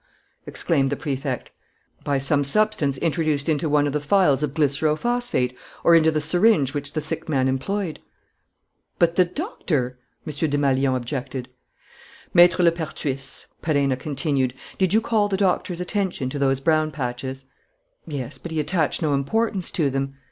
[0.47, 1.51] exclaimed the Prefect.
[2.03, 6.19] "By some substance introduced into one of the phials of glycero phosphate, or into the
[6.19, 7.99] syringe which the sick man employed."
[8.97, 10.33] "But the doctor?" M.
[10.33, 11.49] Desmalions objected.
[12.35, 17.45] "Maître Lepertuis," Perenna continued, "did you call the doctor's attention to those brown patches?"
[18.07, 20.15] "Yes, but he attached no importance to them."